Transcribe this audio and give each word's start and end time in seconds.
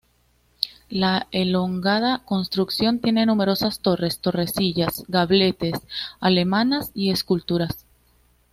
La 0.89 1.27
elongada 1.31 2.23
construcción 2.25 2.97
tiene 2.97 3.27
numerosas 3.27 3.81
torres, 3.81 4.17
torrecillas, 4.17 5.03
gabletes, 5.07 5.79
almenas 6.19 6.89
y 6.95 7.11
esculturas. 7.11 7.85